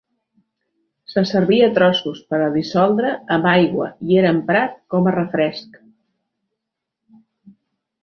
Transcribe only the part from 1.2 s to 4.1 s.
servia a trossos per a dissoldre amb aigua